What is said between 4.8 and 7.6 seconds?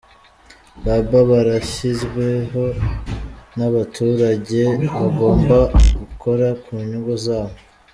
bagomba kukora ku nyungu zabo.